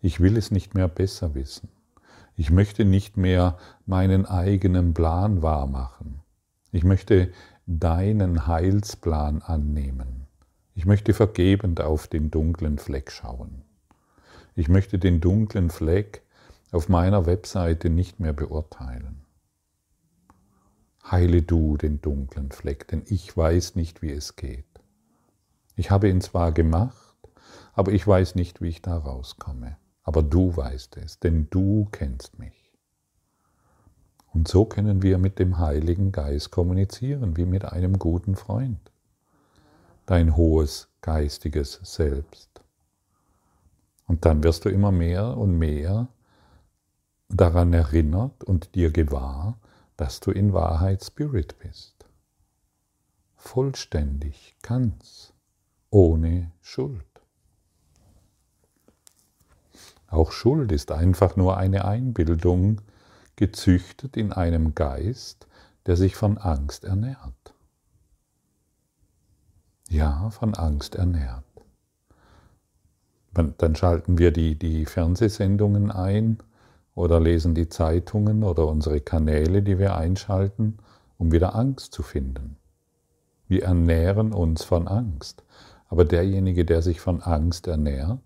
Ich 0.00 0.20
will 0.20 0.36
es 0.36 0.50
nicht 0.50 0.74
mehr 0.74 0.88
besser 0.88 1.34
wissen. 1.34 1.68
Ich 2.36 2.50
möchte 2.50 2.84
nicht 2.84 3.16
mehr 3.16 3.58
meinen 3.86 4.26
eigenen 4.26 4.94
Plan 4.94 5.42
wahrmachen. 5.42 6.20
Ich 6.70 6.84
möchte 6.84 7.32
deinen 7.66 8.46
Heilsplan 8.46 9.42
annehmen. 9.42 10.26
Ich 10.74 10.84
möchte 10.84 11.14
vergebend 11.14 11.80
auf 11.80 12.06
den 12.06 12.30
dunklen 12.30 12.78
Fleck 12.78 13.10
schauen. 13.10 13.62
Ich 14.54 14.68
möchte 14.68 14.98
den 14.98 15.20
dunklen 15.20 15.70
Fleck 15.70 16.22
auf 16.70 16.88
meiner 16.88 17.26
Webseite 17.26 17.88
nicht 17.90 18.20
mehr 18.20 18.32
beurteilen. 18.32 19.24
Heile 21.10 21.42
du 21.42 21.76
den 21.76 22.00
dunklen 22.00 22.50
Fleck, 22.50 22.88
denn 22.88 23.02
ich 23.06 23.36
weiß 23.36 23.76
nicht, 23.76 24.02
wie 24.02 24.10
es 24.10 24.36
geht. 24.36 24.64
Ich 25.76 25.90
habe 25.90 26.08
ihn 26.08 26.20
zwar 26.20 26.52
gemacht, 26.52 27.05
aber 27.76 27.92
ich 27.92 28.06
weiß 28.06 28.34
nicht, 28.34 28.62
wie 28.62 28.68
ich 28.68 28.82
da 28.82 28.96
rauskomme. 28.96 29.76
Aber 30.02 30.22
du 30.22 30.56
weißt 30.56 30.96
es, 30.96 31.20
denn 31.20 31.48
du 31.50 31.86
kennst 31.92 32.38
mich. 32.38 32.72
Und 34.32 34.48
so 34.48 34.64
können 34.64 35.02
wir 35.02 35.18
mit 35.18 35.38
dem 35.38 35.58
Heiligen 35.58 36.10
Geist 36.10 36.50
kommunizieren, 36.50 37.36
wie 37.36 37.44
mit 37.44 37.66
einem 37.66 37.98
guten 37.98 38.34
Freund. 38.34 38.80
Dein 40.06 40.36
hohes 40.36 40.88
geistiges 41.02 41.80
Selbst. 41.82 42.62
Und 44.06 44.24
dann 44.24 44.42
wirst 44.42 44.64
du 44.64 44.70
immer 44.70 44.92
mehr 44.92 45.36
und 45.36 45.58
mehr 45.58 46.08
daran 47.28 47.72
erinnert 47.72 48.42
und 48.44 48.74
dir 48.74 48.90
gewahr, 48.90 49.58
dass 49.96 50.20
du 50.20 50.30
in 50.30 50.52
Wahrheit 50.52 51.04
Spirit 51.04 51.58
bist. 51.58 52.06
Vollständig, 53.34 54.56
ganz, 54.62 55.34
ohne 55.90 56.52
Schuld. 56.62 57.15
Auch 60.08 60.32
Schuld 60.32 60.72
ist 60.72 60.92
einfach 60.92 61.36
nur 61.36 61.56
eine 61.56 61.84
Einbildung, 61.84 62.80
gezüchtet 63.36 64.16
in 64.16 64.32
einem 64.32 64.74
Geist, 64.74 65.46
der 65.84 65.96
sich 65.96 66.16
von 66.16 66.38
Angst 66.38 66.84
ernährt. 66.84 67.54
Ja, 69.88 70.30
von 70.30 70.54
Angst 70.54 70.94
ernährt. 70.94 71.44
Dann 73.32 73.76
schalten 73.76 74.16
wir 74.16 74.32
die, 74.32 74.58
die 74.58 74.86
Fernsehsendungen 74.86 75.90
ein 75.90 76.38
oder 76.94 77.20
lesen 77.20 77.54
die 77.54 77.68
Zeitungen 77.68 78.42
oder 78.42 78.66
unsere 78.66 79.00
Kanäle, 79.00 79.62
die 79.62 79.78
wir 79.78 79.96
einschalten, 79.96 80.78
um 81.18 81.30
wieder 81.30 81.54
Angst 81.54 81.92
zu 81.92 82.02
finden. 82.02 82.56
Wir 83.46 83.64
ernähren 83.64 84.32
uns 84.32 84.64
von 84.64 84.88
Angst. 84.88 85.44
Aber 85.88 86.04
derjenige, 86.04 86.64
der 86.64 86.82
sich 86.82 87.00
von 87.00 87.22
Angst 87.22 87.66
ernährt, 87.66 88.18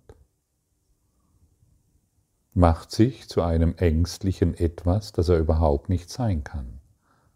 macht 2.53 2.91
sich 2.91 3.29
zu 3.29 3.43
einem 3.43 3.75
ängstlichen 3.77 4.55
Etwas, 4.55 5.13
das 5.13 5.29
er 5.29 5.39
überhaupt 5.39 5.89
nicht 5.89 6.11
sein 6.11 6.43
kann. 6.45 6.81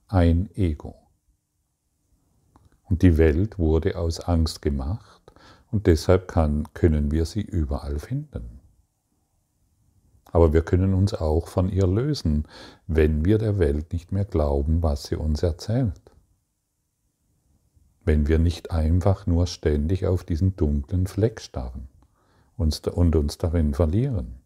Ein 0.08 0.50
Ego. 0.54 0.96
Und 2.84 3.02
die 3.02 3.16
Welt 3.16 3.58
wurde 3.58 3.96
aus 3.96 4.20
Angst 4.20 4.60
gemacht 4.60 5.32
und 5.70 5.86
deshalb 5.86 6.28
kann, 6.28 6.72
können 6.74 7.10
wir 7.10 7.24
sie 7.26 7.40
überall 7.40 7.98
finden. 7.98 8.60
Aber 10.26 10.52
wir 10.52 10.62
können 10.62 10.94
uns 10.94 11.14
auch 11.14 11.46
von 11.46 11.68
ihr 11.68 11.86
lösen, 11.86 12.48
wenn 12.88 13.24
wir 13.24 13.38
der 13.38 13.58
Welt 13.58 13.92
nicht 13.92 14.10
mehr 14.10 14.24
glauben, 14.24 14.82
was 14.82 15.04
sie 15.04 15.16
uns 15.16 15.42
erzählt. 15.42 16.00
Wenn 18.04 18.26
wir 18.26 18.38
nicht 18.38 18.72
einfach 18.72 19.26
nur 19.26 19.46
ständig 19.46 20.06
auf 20.06 20.24
diesen 20.24 20.56
dunklen 20.56 21.06
Fleck 21.06 21.40
starren 21.40 21.88
und 22.56 22.86
uns 23.16 23.38
darin 23.38 23.74
verlieren. 23.74 24.43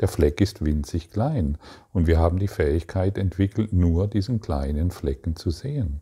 Der 0.00 0.08
Fleck 0.08 0.40
ist 0.40 0.64
winzig 0.64 1.10
klein 1.10 1.58
und 1.92 2.06
wir 2.06 2.18
haben 2.18 2.38
die 2.38 2.48
Fähigkeit 2.48 3.18
entwickelt, 3.18 3.72
nur 3.72 4.06
diesen 4.06 4.40
kleinen 4.40 4.90
Flecken 4.90 5.36
zu 5.36 5.50
sehen. 5.50 6.00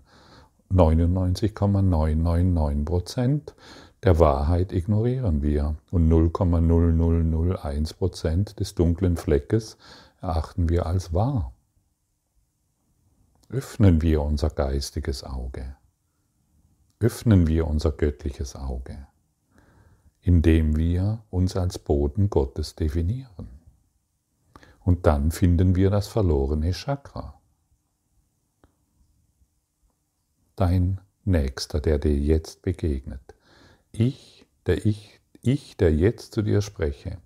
99,999 0.69 2.85
Prozent 2.85 3.55
der 4.03 4.19
Wahrheit 4.19 4.73
ignorieren 4.73 5.43
wir 5.43 5.77
und 5.91 6.09
0,0001 6.09 7.97
Prozent 7.97 8.61
des 8.61 8.75
dunklen 8.75 9.17
Fleckes 9.17 9.79
erachten 10.21 10.69
wir 10.69 10.87
als 10.87 11.15
wahr. 11.15 11.53
Öffnen 13.49 14.03
wir 14.03 14.23
unser 14.23 14.51
geistiges 14.51 15.25
Auge. 15.25 15.77
Öffnen 16.99 17.47
wir 17.47 17.67
unser 17.67 17.93
göttliches 17.93 18.57
Auge, 18.57 19.07
indem 20.21 20.77
wir 20.77 21.23
uns 21.31 21.57
als 21.57 21.79
Boden 21.79 22.29
Gottes 22.29 22.75
definieren. 22.75 23.56
Und 24.87 25.05
dann 25.05 25.33
finden 25.33 25.75
wir 25.75 25.91
das 25.91 26.07
verlorene 26.07 26.71
Chakra. 26.71 27.41
Dein 30.55 31.01
Nächster, 31.25 31.81
der 31.81 31.99
dir 31.99 32.17
jetzt 32.17 32.63
begegnet. 32.63 33.35
Ich, 33.91 34.47
der 34.65 34.87
ich, 34.87 35.21
ich, 35.43 35.77
der 35.77 35.93
jetzt 35.93 36.35
zu 36.35 36.43
dir 36.43 36.63
spreche, 36.63 37.19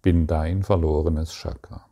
bin 0.00 0.28
dein 0.28 0.62
verlorenes 0.62 1.32
Chakra. 1.32 1.90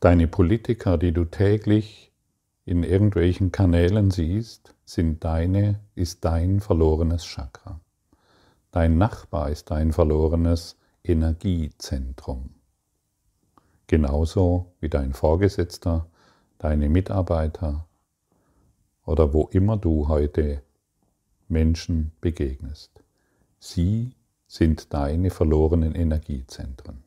Deine 0.00 0.26
Politiker, 0.26 0.98
die 0.98 1.12
du 1.12 1.26
täglich 1.26 2.12
in 2.64 2.82
irgendwelchen 2.82 3.52
Kanälen 3.52 4.10
siehst, 4.10 4.74
sind 4.84 5.22
deine, 5.22 5.78
ist 5.94 6.24
dein 6.24 6.58
verlorenes 6.58 7.24
Chakra. 7.24 7.80
Dein 8.76 8.98
Nachbar 8.98 9.48
ist 9.48 9.70
dein 9.70 9.90
verlorenes 9.94 10.76
Energiezentrum. 11.02 12.50
Genauso 13.86 14.74
wie 14.80 14.90
dein 14.90 15.14
Vorgesetzter, 15.14 16.06
deine 16.58 16.90
Mitarbeiter 16.90 17.86
oder 19.06 19.32
wo 19.32 19.44
immer 19.44 19.78
du 19.78 20.08
heute 20.08 20.60
Menschen 21.48 22.12
begegnest. 22.20 23.02
Sie 23.58 24.14
sind 24.46 24.92
deine 24.92 25.30
verlorenen 25.30 25.94
Energiezentren. 25.94 27.02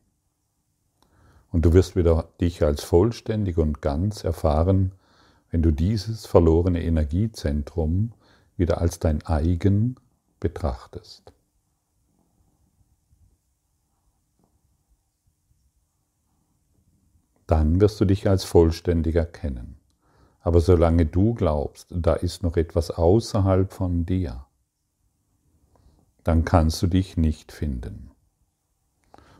Und 1.51 1.65
du 1.65 1.73
wirst 1.73 1.95
wieder 1.95 2.29
dich 2.41 2.63
als 2.63 2.84
vollständig 2.84 3.60
und 3.60 3.79
ganz 3.79 4.23
erfahren, 4.23 4.93
wenn 5.51 5.62
du 5.62 5.69
dieses 5.69 6.25
verlorene 6.25 6.82
Energiezentrum 6.82 8.13
wieder 8.58 8.82
als 8.82 8.97
dein 8.97 9.23
eigen 9.23 9.97
betrachtest. 10.39 11.32
Dann 17.49 17.81
wirst 17.81 17.99
du 17.99 18.05
dich 18.05 18.29
als 18.29 18.43
vollständig 18.43 19.15
erkennen. 19.15 19.75
Aber 20.41 20.62
solange 20.62 21.07
du 21.07 21.33
glaubst, 21.33 21.88
da 21.89 22.13
ist 22.13 22.43
noch 22.43 22.57
etwas 22.57 22.91
außerhalb 22.91 23.73
von 23.73 24.05
dir, 24.05 24.45
dann 26.23 26.45
kannst 26.45 26.79
du 26.83 26.88
dich 26.88 27.17
nicht 27.17 27.51
finden. 27.51 28.12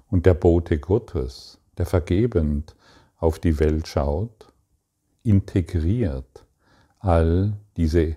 Und 0.08 0.26
der 0.26 0.34
Bote 0.34 0.80
Gottes, 0.80 1.60
der 1.78 1.86
vergebend 1.86 2.76
auf 3.18 3.38
die 3.38 3.60
Welt 3.60 3.88
schaut, 3.88 4.52
integriert 5.22 6.48
all 6.98 7.58
diese 7.78 8.16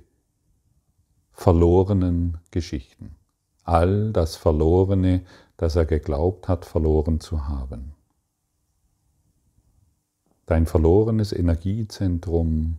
verlorenen 1.33 2.39
Geschichten, 2.51 3.17
all 3.63 4.11
das 4.11 4.37
Verlorene, 4.37 5.27
das 5.59 5.77
er 5.77 5.85
geglaubt 5.85 6.49
hat, 6.49 6.65
verloren 6.65 7.21
zu 7.21 7.47
haben. 7.47 7.95
Dein 10.47 10.67
verlorenes 10.67 11.33
Energiezentrum 11.33 12.79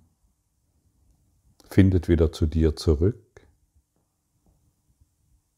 findet 1.70 2.08
wieder 2.10 2.32
zu 2.32 2.46
dir 2.46 2.76
zurück, 2.76 3.48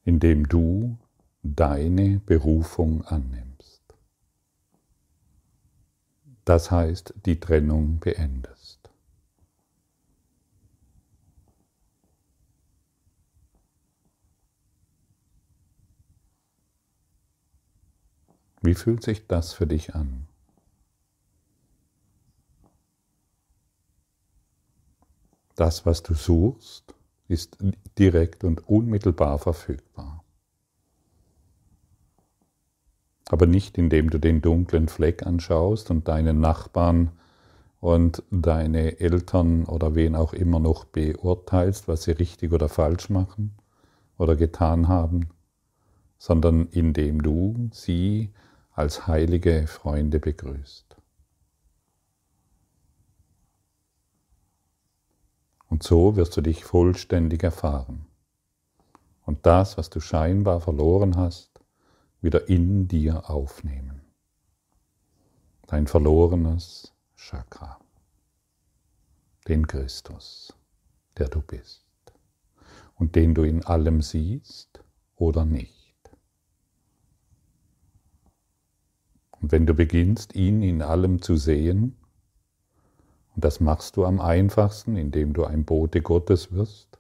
indem 0.04 0.48
du 0.48 0.98
deine 1.42 2.20
Berufung 2.20 3.04
annimmst. 3.04 3.84
Das 6.46 6.70
heißt, 6.70 7.16
die 7.26 7.40
Trennung 7.40 8.00
beendest. 8.00 8.92
Wie 18.62 18.76
fühlt 18.76 19.04
sich 19.04 19.28
das 19.28 19.54
für 19.54 19.68
dich 19.68 19.96
an? 19.96 20.28
Das, 25.56 25.86
was 25.86 26.04
du 26.04 26.14
suchst, 26.14 26.94
ist 27.28 27.58
direkt 27.98 28.44
und 28.44 28.68
unmittelbar 28.68 29.40
verfügbar. 29.40 30.24
Aber 33.30 33.48
nicht 33.48 33.78
indem 33.78 34.10
du 34.10 34.20
den 34.20 34.42
dunklen 34.42 34.88
Fleck 34.88 35.26
anschaust 35.26 35.90
und 35.90 36.08
deinen 36.08 36.40
Nachbarn 36.40 37.12
und 37.80 38.24
deine 38.30 39.00
Eltern 39.00 39.66
oder 39.66 39.96
wen 39.96 40.16
auch 40.16 40.34
immer 40.34 40.60
noch 40.60 40.86
beurteilst, 40.86 41.88
was 41.88 42.04
sie 42.04 42.12
richtig 42.12 42.52
oder 42.52 42.70
falsch 42.70 43.10
machen 43.10 43.56
oder 44.18 44.36
getan 44.36 44.88
haben, 44.88 45.30
sondern 46.18 46.68
indem 46.72 47.22
du 47.24 47.70
sie 47.72 48.32
als 48.74 49.08
heilige 49.08 49.68
Freunde 49.68 50.20
begrüßt. 50.20 50.85
Und 55.76 55.84
so 55.84 56.16
wirst 56.16 56.38
du 56.38 56.42
dich 56.42 56.64
vollständig 56.64 57.44
erfahren 57.44 58.06
und 59.26 59.46
das, 59.46 59.78
was 59.78 59.90
du 59.90 60.00
scheinbar 60.00 60.62
verloren 60.62 61.18
hast, 61.18 61.60
wieder 62.22 62.48
in 62.48 62.88
dir 62.88 63.30
aufnehmen. 63.30 64.00
Dein 65.68 65.88
verlorenes 65.88 66.94
Chakra, 67.18 67.78
den 69.50 69.68
Christus, 69.68 70.56
der 71.18 71.28
du 71.28 71.42
bist 71.42 71.84
und 72.96 73.18
den 73.18 73.36
du 73.36 73.44
in 73.44 73.66
allem 73.66 74.02
siehst 74.02 74.82
oder 75.18 75.44
nicht. 75.44 76.10
Und 79.42 79.52
wenn 79.52 79.66
du 79.66 79.74
beginnst, 79.74 80.36
ihn 80.36 80.62
in 80.62 80.82
allem 80.82 81.22
zu 81.22 81.36
sehen, 81.36 81.98
und 83.36 83.44
das 83.44 83.60
machst 83.60 83.98
du 83.98 84.06
am 84.06 84.22
einfachsten, 84.22 84.96
indem 84.96 85.34
du 85.34 85.44
ein 85.44 85.66
Bote 85.66 86.02
Gottes 86.02 86.52
wirst, 86.54 86.98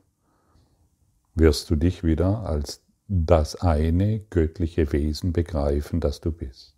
wirst 1.34 1.70
du 1.70 1.76
dich 1.76 2.04
wieder 2.04 2.46
als 2.46 2.82
das 3.08 3.56
eine 3.56 4.20
göttliche 4.20 4.92
Wesen 4.92 5.32
begreifen, 5.32 6.00
das 6.00 6.22
du 6.22 6.32
bist. 6.32 6.76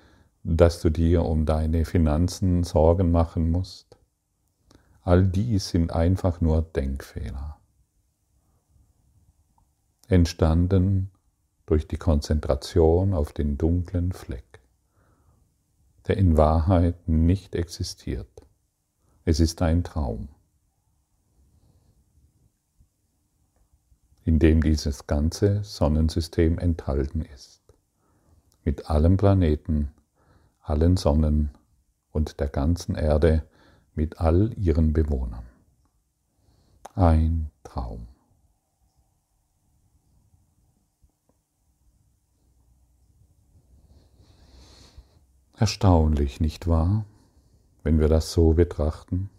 dass 0.43 0.79
du 0.79 0.89
dir 0.89 1.25
um 1.25 1.45
deine 1.45 1.83
Finanzen 1.83 2.63
Sorgen 2.63 3.11
machen 3.11 3.51
musst, 3.51 3.97
All 5.05 5.23
dies 5.27 5.69
sind 5.69 5.93
einfach 5.93 6.41
nur 6.41 6.63
Denkfehler. 6.63 7.59
Entstanden 10.07 11.11
durch 11.67 11.87
die 11.87 11.97
Konzentration 11.97 13.13
auf 13.13 13.31
den 13.31 13.55
dunklen 13.55 14.13
Fleck, 14.13 14.61
der 16.07 16.17
in 16.17 16.37
Wahrheit 16.37 17.07
nicht 17.07 17.55
existiert. 17.55 18.29
Es 19.23 19.39
ist 19.39 19.61
ein 19.61 19.83
Traum, 19.83 20.29
in 24.23 24.39
dem 24.39 24.61
dieses 24.61 25.07
ganze 25.07 25.63
Sonnensystem 25.63 26.59
enthalten 26.59 27.21
ist, 27.21 27.61
mit 28.63 28.89
allen 28.89 29.17
Planeten, 29.17 29.91
allen 30.61 30.97
Sonnen 30.97 31.51
und 32.11 32.39
der 32.39 32.49
ganzen 32.49 32.95
Erde, 32.95 33.43
mit 33.93 34.19
all 34.19 34.53
ihren 34.57 34.93
Bewohnern. 34.93 35.45
Ein 36.93 37.51
Traum. 37.63 38.07
Erstaunlich, 45.57 46.41
nicht 46.41 46.67
wahr, 46.67 47.05
wenn 47.83 47.99
wir 47.99 48.09
das 48.09 48.33
so 48.33 48.53
betrachten? 48.53 49.29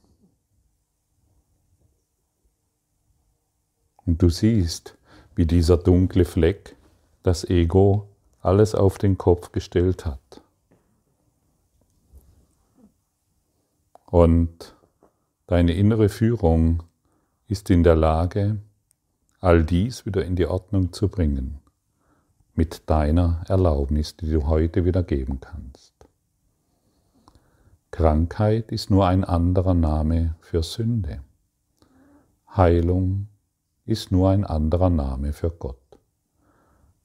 Und 4.06 4.22
du 4.22 4.30
siehst, 4.30 4.96
wie 5.34 5.44
dieser 5.44 5.76
dunkle 5.76 6.24
Fleck 6.24 6.76
das 7.22 7.44
Ego 7.44 8.08
alles 8.40 8.74
auf 8.74 8.96
den 8.96 9.18
Kopf 9.18 9.52
gestellt 9.52 10.06
hat. 10.06 10.40
Und 14.06 14.74
deine 15.46 15.72
innere 15.74 16.08
Führung 16.08 16.84
ist 17.48 17.68
in 17.68 17.82
der 17.82 17.96
Lage, 17.96 18.58
all 19.40 19.64
dies 19.64 20.06
wieder 20.06 20.24
in 20.24 20.36
die 20.36 20.46
Ordnung 20.46 20.92
zu 20.92 21.08
bringen, 21.08 21.58
mit 22.54 22.88
deiner 22.88 23.44
Erlaubnis, 23.48 24.16
die 24.16 24.30
du 24.30 24.46
heute 24.46 24.84
wieder 24.84 25.02
geben 25.02 25.40
kannst. 25.40 25.95
Krankheit 27.96 28.72
ist 28.72 28.90
nur 28.90 29.06
ein 29.06 29.24
anderer 29.24 29.72
Name 29.72 30.34
für 30.40 30.62
Sünde. 30.62 31.22
Heilung 32.54 33.28
ist 33.86 34.12
nur 34.12 34.28
ein 34.28 34.44
anderer 34.44 34.90
Name 34.90 35.32
für 35.32 35.48
Gott. 35.48 35.80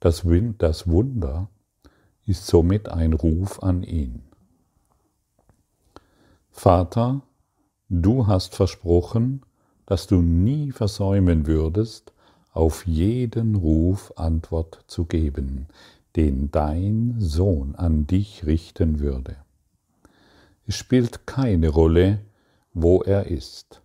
Das 0.01 0.25
Wunder 0.25 1.47
ist 2.25 2.45
somit 2.45 2.89
ein 2.89 3.13
Ruf 3.13 3.63
an 3.63 3.83
ihn. 3.83 4.23
Vater, 6.49 7.21
du 7.87 8.27
hast 8.27 8.53
versprochen, 8.53 9.43
dass 9.85 10.07
du 10.07 10.17
nie 10.17 10.73
versäumen 10.73 11.47
würdest, 11.47 12.11
auf 12.51 12.85
jeden 12.85 13.55
Ruf 13.55 14.11
Antwort 14.17 14.83
zu 14.87 15.05
geben, 15.05 15.67
den 16.17 16.51
dein 16.51 17.15
Sohn 17.17 17.75
an 17.75 18.07
dich 18.07 18.45
richten 18.45 18.99
würde. 18.99 19.37
Es 20.67 20.75
spielt 20.75 21.25
keine 21.25 21.69
Rolle, 21.69 22.19
wo 22.73 23.01
er 23.01 23.27
ist, 23.27 23.81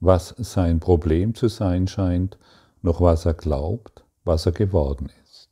was 0.00 0.34
sein 0.38 0.80
Problem 0.80 1.34
zu 1.34 1.48
sein 1.48 1.86
scheint, 1.86 2.38
noch 2.82 3.00
was 3.00 3.26
er 3.26 3.34
glaubt, 3.34 4.04
was 4.24 4.46
er 4.46 4.52
geworden 4.52 5.10
ist. 5.24 5.50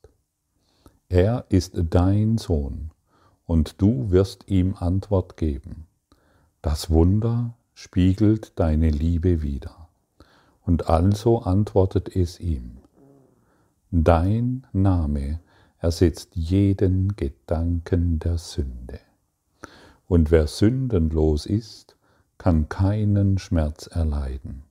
Er 1.09 1.45
ist 1.49 1.73
dein 1.75 2.39
Sohn, 2.39 2.91
und 3.47 3.81
du 3.81 4.11
wirst 4.11 4.49
ihm 4.49 4.75
Antwort 4.79 5.37
geben. 5.37 5.87
Das 6.61 6.91
Wunder 6.91 7.55
spiegelt 7.73 8.53
deine 8.59 8.91
Liebe 8.91 9.43
wider. 9.43 9.89
Und 10.67 10.89
also 10.91 11.41
antwortet 11.41 12.15
es 12.15 12.41
ihm. 12.41 12.79
Dein 13.91 14.67
Name 14.75 15.41
ersetzt 15.79 16.37
jeden 16.37 17.17
Gedanken 17.17 18.19
der 18.19 18.37
Sünde. 18.37 19.01
Und 20.09 20.31
wer 20.31 20.47
sündenlos 20.47 21.45
ist, 21.45 21.97
kann 22.39 22.69
keinen 22.69 23.39
Schmerz 23.39 23.87
erleiden. 23.87 24.63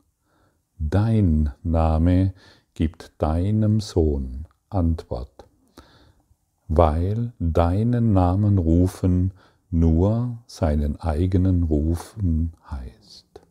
Dein 0.79 1.51
Name 1.63 2.33
gibt 2.73 3.13
deinem 3.19 3.79
Sohn 3.79 4.47
Antwort, 4.69 5.47
weil 6.67 7.33
deinen 7.39 8.13
Namen 8.13 8.57
rufen 8.57 9.31
nur 9.69 10.39
seinen 10.47 10.99
eigenen 10.99 11.63
Rufen 11.63 12.53
heißt. 12.69 13.41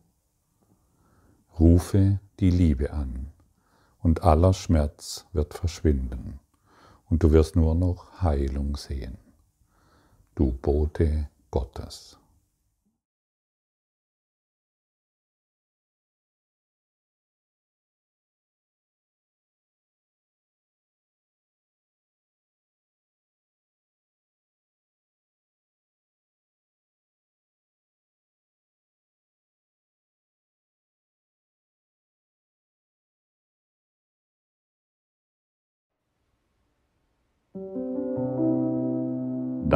Rufe 1.59 2.19
die 2.39 2.51
Liebe 2.51 2.91
an 2.91 3.27
und 3.99 4.23
aller 4.23 4.53
Schmerz 4.53 5.25
wird 5.31 5.53
verschwinden 5.53 6.39
und 7.09 7.23
du 7.23 7.31
wirst 7.31 7.55
nur 7.55 7.75
noch 7.75 8.21
Heilung 8.21 8.75
sehen. 8.75 9.17
Du 10.35 10.51
Bote 10.51 11.29
Gottes. 11.51 12.15